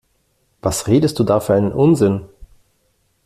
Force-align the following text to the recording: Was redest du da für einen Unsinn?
Was 0.63 0.87
redest 0.87 1.19
du 1.19 1.23
da 1.23 1.39
für 1.39 1.53
einen 1.53 1.71
Unsinn? 1.71 2.27